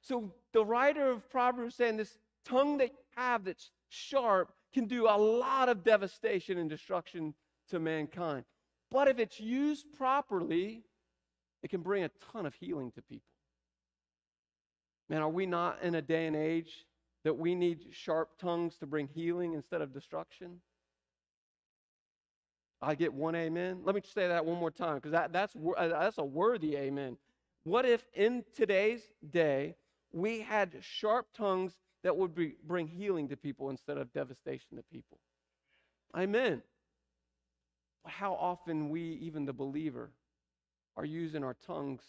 [0.00, 2.16] So the writer of Proverbs saying this
[2.46, 7.34] tongue that you have that's sharp can do a lot of devastation and destruction
[7.68, 8.42] to mankind.
[8.90, 10.82] But if it's used properly,
[11.62, 13.28] it can bring a ton of healing to people.
[15.10, 16.86] Man, are we not in a day and age
[17.24, 20.62] that we need sharp tongues to bring healing instead of destruction?
[22.80, 23.80] I get one amen.
[23.84, 27.18] Let me say that one more time because that, that's, uh, that's a worthy amen.
[27.64, 29.74] What if in today's day
[30.16, 34.82] we had sharp tongues that would be, bring healing to people instead of devastation to
[34.90, 35.18] people?
[36.16, 36.62] Amen.
[38.06, 40.10] How often we, even the believer,
[40.96, 42.00] are using our tongues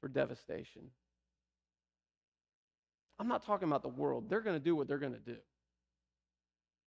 [0.00, 0.82] for devastation.
[3.20, 4.28] I'm not talking about the world.
[4.28, 5.36] They're going to do what they're going to do.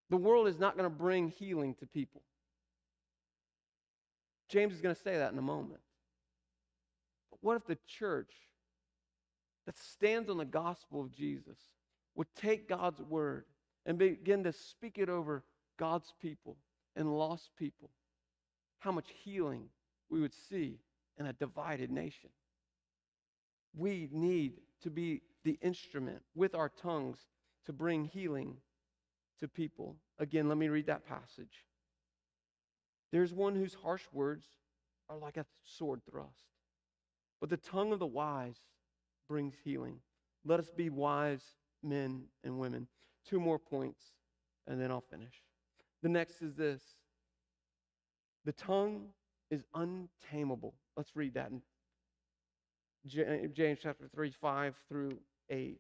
[0.10, 2.24] The world is not going to bring healing to people.
[4.50, 5.80] James is going to say that in a moment.
[7.30, 8.34] But what if the church
[9.66, 11.58] that stands on the gospel of Jesus
[12.16, 13.46] would take God's word
[13.86, 15.44] and begin to speak it over
[15.78, 16.58] God's people
[16.96, 17.90] and lost people?
[18.80, 19.70] How much healing
[20.10, 20.80] we would see
[21.18, 22.30] in a divided nation.
[23.76, 27.20] We need to be the instrument with our tongues
[27.66, 28.58] to bring healing
[29.40, 29.96] to people.
[30.20, 31.66] Again, let me read that passage.
[33.12, 34.46] There's one whose harsh words
[35.10, 36.46] are like a sword thrust,
[37.40, 38.58] but the tongue of the wise
[39.32, 39.96] brings healing.
[40.44, 41.42] Let us be wise
[41.82, 42.88] men and women.
[43.26, 44.04] Two more points,
[44.68, 45.32] and then I'll finish.
[46.04, 46.82] The next is this
[48.44, 49.06] the tongue
[49.50, 50.74] is untamable.
[50.98, 51.62] Let's read that in
[53.54, 55.18] James chapter 3, 5 through
[55.50, 55.80] 8.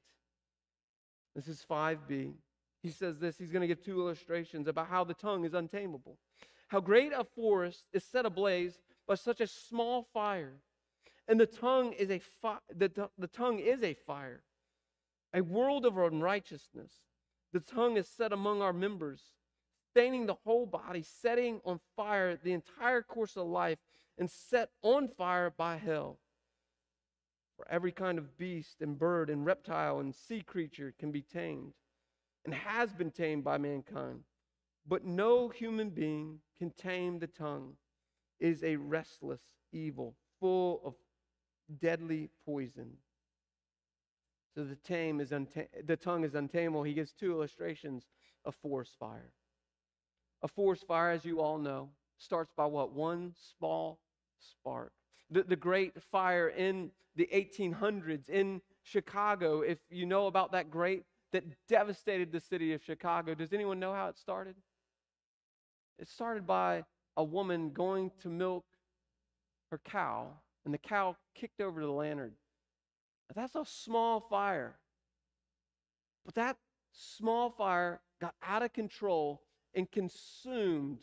[1.35, 2.31] This is 5b.
[2.81, 3.37] He says this.
[3.37, 6.17] He's going to give two illustrations about how the tongue is untamable.
[6.69, 10.53] How great a forest is set ablaze by such a small fire.
[11.32, 14.44] And the tongue is a fi- the, the tongue is a fire,
[15.34, 16.91] a world of unrighteousness.
[17.54, 19.22] The tongue is set among our members,
[19.91, 23.78] staining the whole body, setting on fire the entire course of life,
[24.17, 26.20] and set on fire by hell.
[27.56, 31.72] For every kind of beast and bird and reptile and sea creature can be tamed
[32.44, 34.26] and has been tamed by mankind.
[34.86, 37.76] But no human being can tame the tongue.
[38.41, 40.96] It is a restless evil, full of
[41.79, 42.91] deadly poison.
[44.53, 46.84] So the tame is unta- the tongue is untamable.
[46.84, 48.05] He gives two illustrations
[48.43, 49.31] of forest fire.
[50.43, 52.93] A forest fire, as you all know, starts by what?
[52.93, 53.99] One small
[54.39, 54.91] spark.
[55.29, 61.03] The, the great fire in the 1800s in Chicago, if you know about that great,
[61.31, 63.34] that devastated the city of Chicago.
[63.34, 64.55] Does anyone know how it started?
[65.99, 66.84] It started by
[67.15, 68.65] a woman going to milk
[69.69, 70.27] her cow,
[70.65, 72.34] and the cow kicked over the lantern.
[73.36, 74.76] That's a small fire.
[76.26, 76.58] But that
[76.91, 79.41] small fire got out of control
[79.74, 81.00] and consumed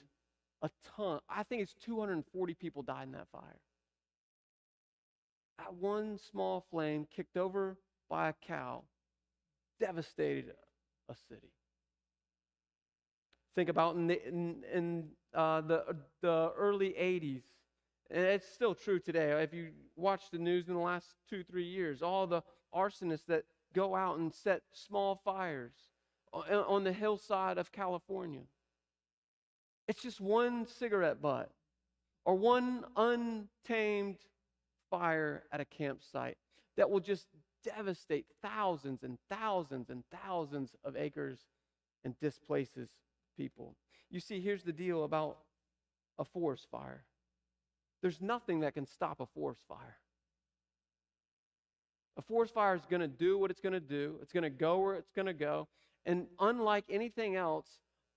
[0.63, 1.21] a ton.
[1.29, 3.61] I think it's 240 people died in that fire.
[5.59, 8.85] That one small flame kicked over by a cow
[9.81, 10.53] devastated
[11.09, 11.53] a city.
[13.55, 17.43] Think about in the, in, in, uh, the, the early 80s,
[18.11, 19.31] and it's still true today.
[19.43, 22.43] If you watch the news in the last two, three years, all the
[22.75, 23.45] arsonists that
[23.75, 25.73] go out and set small fires
[26.33, 28.43] on the hillside of California.
[29.87, 31.51] It's just one cigarette butt
[32.25, 34.17] or one untamed
[34.91, 36.37] fire at a campsite
[36.77, 37.27] that will just
[37.65, 41.41] devastate thousands and thousands and thousands of acres
[42.05, 42.89] and displaces
[43.37, 43.75] people.
[44.11, 45.39] You see, here's the deal about
[46.19, 47.05] a forest fire
[48.03, 49.97] there's nothing that can stop a forest fire.
[52.17, 54.51] A forest fire is going to do what it's going to do, it's going to
[54.51, 55.69] go where it's going to go.
[56.05, 57.67] And unlike anything else,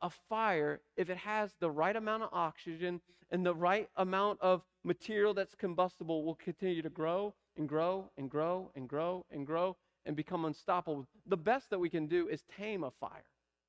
[0.01, 4.63] a fire, if it has the right amount of oxygen and the right amount of
[4.83, 9.77] material that's combustible, will continue to grow and grow and grow and grow and grow
[10.05, 11.05] and become unstoppable.
[11.27, 13.25] The best that we can do is tame a fire,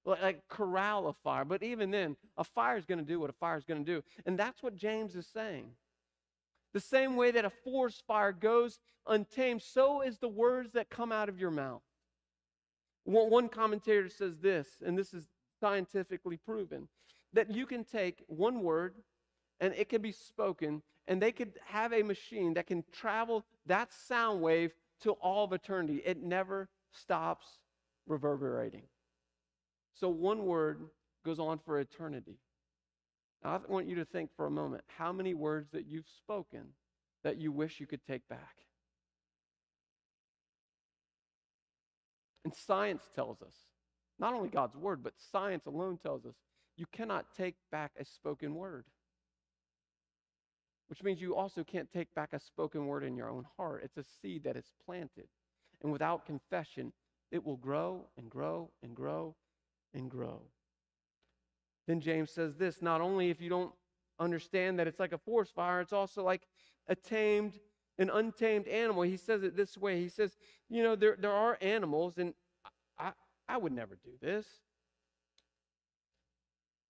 [0.06, 1.44] like, corral a fire.
[1.44, 3.92] But even then, a fire is going to do what a fire is going to
[3.94, 4.02] do.
[4.24, 5.66] And that's what James is saying.
[6.72, 11.12] The same way that a forest fire goes untamed, so is the words that come
[11.12, 11.82] out of your mouth.
[13.04, 15.26] One commentator says this, and this is
[15.60, 16.88] scientifically proven,
[17.32, 18.94] that you can take one word
[19.60, 23.92] and it can be spoken, and they could have a machine that can travel that
[23.92, 26.02] sound wave to all of eternity.
[26.04, 27.46] It never stops
[28.06, 28.82] reverberating.
[29.94, 30.80] So one word
[31.24, 32.38] goes on for eternity.
[33.44, 36.68] Now, I want you to think for a moment how many words that you've spoken
[37.24, 38.56] that you wish you could take back.
[42.44, 43.54] And science tells us,
[44.18, 46.34] not only God's word, but science alone tells us,
[46.76, 48.86] you cannot take back a spoken word.
[50.88, 53.82] Which means you also can't take back a spoken word in your own heart.
[53.84, 55.28] It's a seed that is planted.
[55.82, 56.92] And without confession,
[57.30, 59.34] it will grow and grow and grow
[59.94, 60.42] and grow.
[61.86, 63.72] Then James says this not only if you don't
[64.18, 66.42] understand that it's like a forest fire, it's also like
[66.88, 67.58] a tamed
[67.98, 69.02] an untamed animal.
[69.02, 70.00] He says it this way.
[70.00, 70.36] He says,
[70.68, 72.34] you know, there, there are animals, and
[72.98, 73.12] I,
[73.48, 74.46] I would never do this.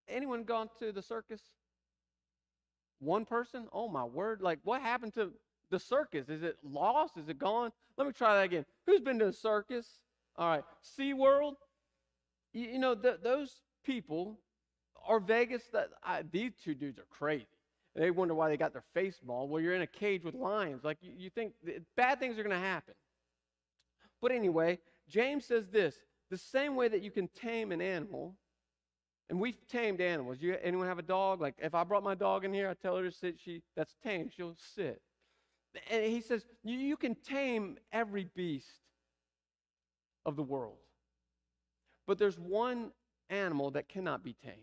[0.09, 1.41] Anyone gone to the circus?
[2.99, 3.67] One person?
[3.73, 4.43] Oh my word.
[4.43, 5.33] Like what happened to
[5.71, 6.29] the circus?
[6.29, 7.17] Is it lost?
[7.17, 7.73] Is it gone?
[7.97, 8.65] Let me try that again.
[8.87, 9.87] Who's been to the circus?
[10.37, 10.65] All right.
[10.99, 11.55] SeaWorld?
[12.53, 14.39] You, you know, th- those people
[15.07, 15.63] are Vegas.
[15.73, 17.47] That I, these two dudes are crazy.
[17.95, 19.51] They wonder why they got their face mauled.
[19.51, 20.83] Well, you're in a cage with lions.
[20.83, 21.53] Like you, you think
[21.97, 22.95] bad things are going to happen.
[24.21, 25.97] But anyway, James says this
[26.31, 28.35] the same way that you can tame an animal,
[29.29, 30.39] and we've tamed animals.
[30.41, 31.41] You, anyone have a dog?
[31.41, 33.95] Like if I brought my dog in here, I tell her to sit, she that's
[34.03, 35.03] tame, she'll sit.
[35.91, 38.69] And he says, you, you can tame every beast
[40.25, 40.77] of the world.
[42.07, 42.93] But there's one
[43.31, 44.57] animal that cannot be tamed.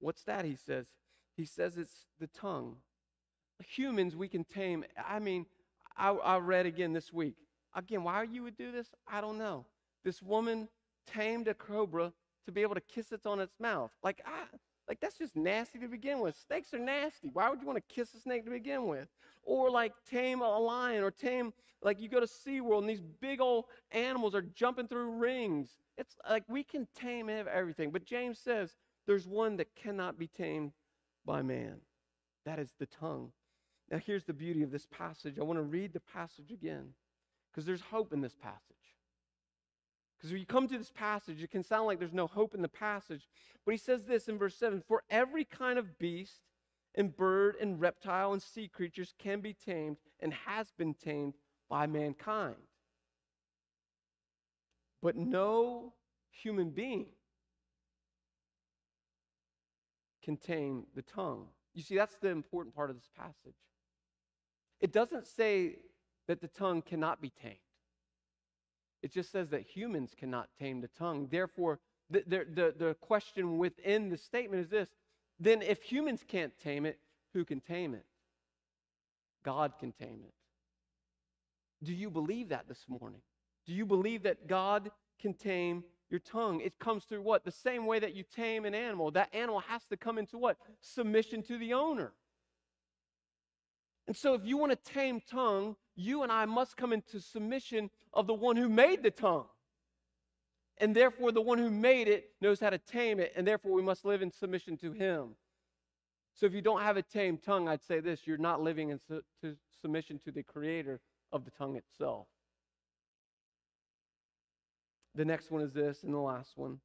[0.00, 0.44] What's that?
[0.44, 0.86] He says,
[1.36, 2.76] he says it's the tongue.
[3.74, 4.84] Humans, we can tame.
[5.08, 5.46] I mean,
[5.96, 7.36] I, I read again this week.
[7.74, 9.66] Again, why you would do this, I don't know.
[10.02, 10.68] This woman
[11.06, 12.12] tamed a cobra
[12.46, 13.90] to be able to kiss it on its mouth.
[14.02, 14.44] Like, I,
[14.90, 16.36] like that's just nasty to begin with.
[16.46, 17.30] Snakes are nasty.
[17.32, 19.06] Why would you want to kiss a snake to begin with?
[19.44, 23.40] Or like tame a lion or tame, like you go to SeaWorld and these big
[23.40, 25.70] old animals are jumping through rings.
[25.96, 27.92] It's like we can tame everything.
[27.92, 28.74] But James says
[29.06, 30.72] there's one that cannot be tamed
[31.24, 31.76] by man.
[32.44, 33.32] That is the tongue.
[33.90, 35.38] Now, here's the beauty of this passage.
[35.38, 36.94] I want to read the passage again
[37.50, 38.76] because there's hope in this passage.
[40.16, 42.62] Because when you come to this passage, it can sound like there's no hope in
[42.62, 43.28] the passage.
[43.64, 46.42] But he says this in verse 7 For every kind of beast
[46.94, 51.34] and bird and reptile and sea creatures can be tamed and has been tamed
[51.68, 52.56] by mankind.
[55.02, 55.94] But no
[56.30, 57.06] human being
[60.22, 61.46] contain the tongue.
[61.74, 63.56] You see, that's the important part of this passage.
[64.80, 65.76] It doesn't say
[66.26, 67.56] that the tongue cannot be tamed,
[69.02, 71.28] it just says that humans cannot tame the tongue.
[71.30, 71.80] Therefore,
[72.10, 74.88] the, the, the, the question within the statement is this
[75.40, 76.98] then, if humans can't tame it,
[77.32, 78.04] who can tame it?
[79.42, 80.34] God can tame it.
[81.82, 83.22] Do you believe that this morning?
[83.66, 86.60] Do you believe that God can tame your tongue.
[86.60, 87.44] It comes through what?
[87.44, 89.10] The same way that you tame an animal.
[89.12, 90.56] That animal has to come into what?
[90.80, 92.12] Submission to the owner.
[94.06, 97.90] And so, if you want a tame tongue, you and I must come into submission
[98.12, 99.46] of the one who made the tongue.
[100.78, 103.82] And therefore, the one who made it knows how to tame it, and therefore, we
[103.82, 105.36] must live in submission to him.
[106.34, 108.98] So, if you don't have a tame tongue, I'd say this you're not living in
[109.06, 111.00] su- to submission to the creator
[111.30, 112.26] of the tongue itself.
[115.14, 116.80] The next one is this, and the last one.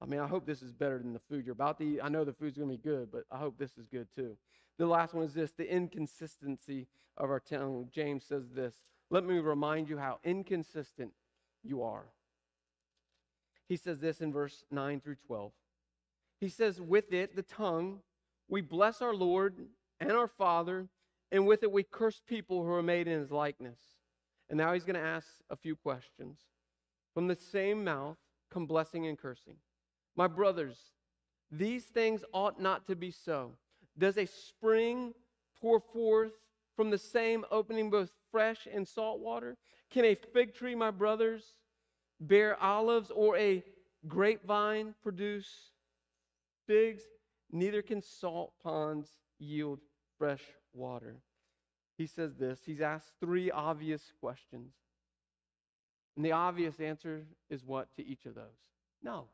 [0.00, 2.00] I mean, I hope this is better than the food you're about to eat.
[2.02, 4.36] I know the food's going to be good, but I hope this is good too.
[4.78, 6.86] The last one is this the inconsistency
[7.16, 7.88] of our tongue.
[7.92, 8.74] James says this
[9.10, 11.12] Let me remind you how inconsistent
[11.64, 12.06] you are.
[13.68, 15.52] He says this in verse 9 through 12.
[16.40, 18.00] He says, With it, the tongue,
[18.48, 19.56] we bless our Lord
[20.00, 20.88] and our Father,
[21.30, 23.78] and with it we curse people who are made in his likeness.
[24.48, 26.38] And now he's going to ask a few questions.
[27.14, 28.16] From the same mouth
[28.50, 29.56] come blessing and cursing.
[30.16, 30.78] My brothers,
[31.50, 33.52] these things ought not to be so.
[33.98, 35.12] Does a spring
[35.60, 36.32] pour forth
[36.76, 39.56] from the same opening both fresh and salt water?
[39.90, 41.54] Can a fig tree, my brothers,
[42.20, 43.62] bear olives, or a
[44.06, 45.72] grapevine produce
[46.66, 47.02] figs?
[47.50, 49.80] Neither can salt ponds yield
[50.18, 50.42] fresh
[50.74, 51.16] water.
[51.98, 52.60] He says this.
[52.64, 54.72] He's asked three obvious questions.
[56.16, 58.44] And the obvious answer is what to each of those?
[59.02, 59.24] No.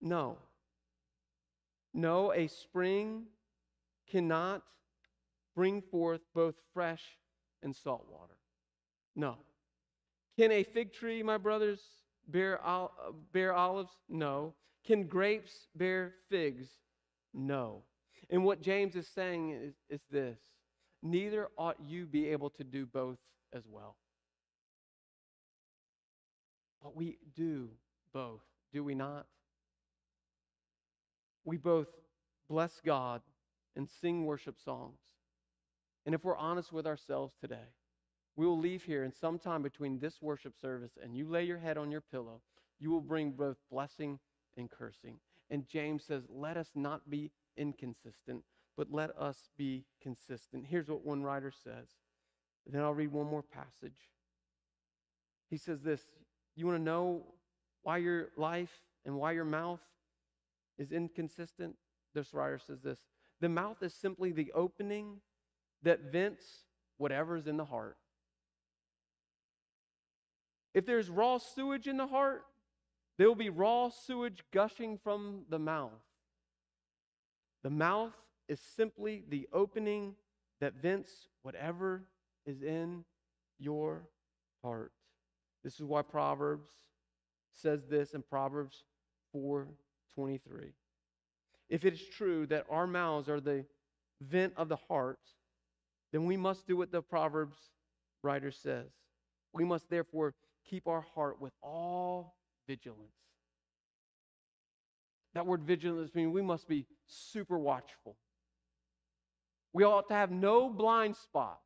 [0.00, 0.38] No.
[1.92, 3.24] No, a spring
[4.10, 4.62] cannot
[5.54, 7.02] bring forth both fresh
[7.62, 8.38] and salt water.
[9.14, 9.36] No.
[10.38, 11.80] Can a fig tree, my brothers,
[12.26, 12.58] bear,
[13.32, 13.92] bear olives?
[14.08, 14.54] No.
[14.86, 16.68] Can grapes bear figs?
[17.34, 17.82] No.
[18.30, 20.38] And what James is saying is, is this
[21.02, 23.18] neither ought you be able to do both
[23.52, 23.96] as well.
[26.82, 27.70] But we do
[28.12, 28.42] both,
[28.72, 29.26] do we not?
[31.44, 31.88] We both
[32.48, 33.22] bless God
[33.76, 34.98] and sing worship songs.
[36.04, 37.70] And if we're honest with ourselves today,
[38.36, 41.78] we will leave here and sometime between this worship service and you lay your head
[41.78, 42.40] on your pillow,
[42.78, 44.18] you will bring both blessing
[44.56, 45.18] and cursing.
[45.50, 48.42] And James says, let us not be inconsistent,
[48.76, 50.66] but let us be consistent.
[50.68, 51.88] Here's what one writer says.
[52.66, 54.10] Then I'll read one more passage.
[55.50, 56.00] He says this
[56.56, 57.26] You want to know
[57.82, 58.72] why your life
[59.04, 59.80] and why your mouth
[60.78, 61.74] is inconsistent?
[62.14, 63.00] This writer says this
[63.40, 65.20] The mouth is simply the opening
[65.82, 66.44] that vents
[66.98, 67.96] whatever's in the heart.
[70.74, 72.44] If there's raw sewage in the heart,
[73.18, 75.90] there will be raw sewage gushing from the mouth.
[77.62, 78.14] The mouth
[78.48, 80.14] is simply the opening
[80.60, 82.04] that vents whatever
[82.46, 83.04] is in
[83.58, 84.08] your
[84.62, 84.92] heart.
[85.64, 86.68] This is why Proverbs
[87.50, 88.84] says this in Proverbs
[89.34, 90.72] 4:23.
[91.68, 93.66] If it is true that our mouths are the
[94.20, 95.20] vent of the heart,
[96.10, 97.56] then we must do what the Proverbs
[98.22, 98.90] writer says.
[99.52, 100.34] We must therefore
[100.64, 102.36] keep our heart with all
[102.66, 103.16] vigilance.
[105.34, 108.16] That word vigilance means we must be super watchful.
[109.72, 111.60] We ought to have no blind spots.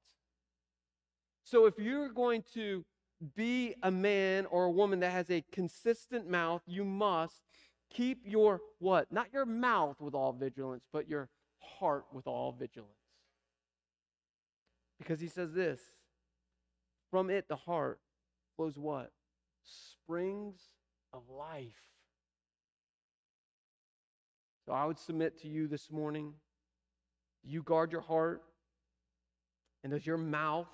[1.44, 2.84] So if you're going to
[3.34, 7.42] be a man or a woman that has a consistent mouth, you must
[7.90, 9.10] keep your what?
[9.10, 11.28] Not your mouth with all vigilance, but your
[11.58, 12.90] heart with all vigilance.
[14.98, 15.80] Because he says this
[17.10, 18.00] from it, the heart
[18.56, 19.10] flows what?
[19.62, 20.60] Springs
[21.12, 21.80] of life.
[24.66, 26.34] So I would submit to you this morning
[27.46, 28.42] you guard your heart,
[29.82, 30.68] and does your mouth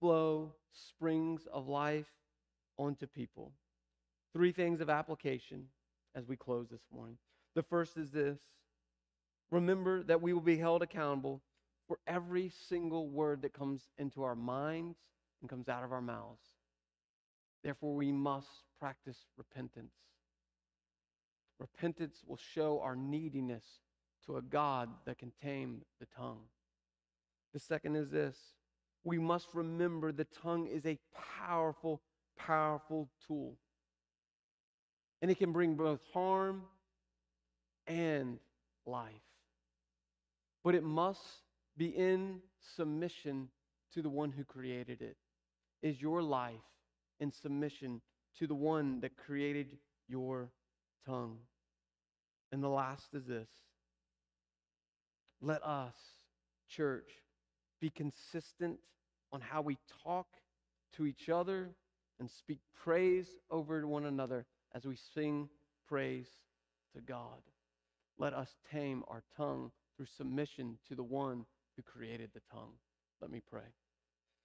[0.00, 2.06] flow springs of life
[2.78, 3.52] onto people?
[4.32, 5.66] Three things of application
[6.14, 7.18] as we close this morning.
[7.54, 8.38] The first is this
[9.50, 11.42] remember that we will be held accountable
[11.86, 14.98] for every single word that comes into our minds
[15.40, 16.42] and comes out of our mouths.
[17.62, 18.48] Therefore, we must
[18.78, 19.94] practice repentance.
[21.58, 23.64] Repentance will show our neediness
[24.26, 26.40] to a God that can tame the tongue.
[27.52, 28.36] The second is this
[29.04, 30.98] we must remember the tongue is a
[31.40, 32.02] powerful,
[32.36, 33.56] powerful tool.
[35.22, 36.64] And it can bring both harm
[37.86, 38.38] and
[38.84, 39.12] life.
[40.64, 41.20] But it must
[41.76, 42.40] be in
[42.76, 43.48] submission
[43.94, 45.16] to the one who created it.
[45.82, 46.54] Is your life
[47.20, 48.00] in submission
[48.38, 50.50] to the one that created your
[51.06, 51.38] tongue?
[52.50, 53.48] And the last is this
[55.40, 55.94] let us,
[56.68, 57.10] church,
[57.80, 58.78] be consistent
[59.32, 60.26] on how we talk
[60.96, 61.70] to each other
[62.18, 65.48] and speak praise over one another as we sing
[65.86, 66.28] praise
[66.94, 67.42] to God.
[68.18, 71.44] Let us tame our tongue through submission to the one
[71.76, 72.72] who created the tongue.
[73.20, 73.62] Let me pray.